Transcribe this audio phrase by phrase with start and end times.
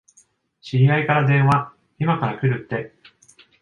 [0.63, 2.91] 知り合いから電話、いまから来るって。